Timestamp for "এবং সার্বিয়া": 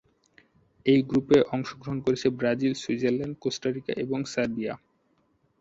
4.03-4.73